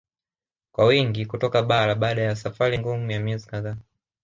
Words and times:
Kwa 0.71 0.85
wingi 0.85 1.25
kutoka 1.25 1.63
bara 1.63 1.95
baada 1.95 2.21
ya 2.21 2.35
safari 2.35 2.79
ngumu 2.79 3.11
ya 3.11 3.19
miezi 3.19 3.47
kadhaa 3.47 3.77